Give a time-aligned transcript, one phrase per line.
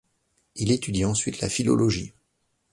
[0.55, 2.11] Il étudie ensuite la philologie.